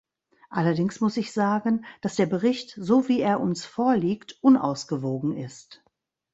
Allerdings 0.49 0.99
muss 0.99 1.15
ich 1.15 1.31
sagen, 1.31 1.85
dass 2.01 2.15
der 2.15 2.25
Bericht, 2.25 2.73
so 2.75 3.07
wie 3.07 3.21
er 3.21 3.39
uns 3.39 3.65
vorliegt, 3.65 4.35
unausgewogen 4.41 5.37
ist. 5.37 5.83